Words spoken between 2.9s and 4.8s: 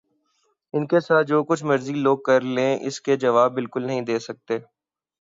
کے جواب بالکل نہیں دے سکتے